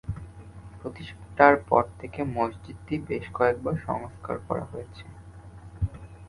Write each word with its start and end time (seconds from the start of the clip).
প্রতিষ্ঠার 0.79 1.55
পর 1.69 1.83
থেকে 1.99 2.19
মসজিদটি 2.35 2.95
বেশ 3.07 3.25
কয়েকবার 3.33 3.75
সংস্কার 3.87 4.35
করা 4.47 4.63
হয়েছে। 4.65 5.03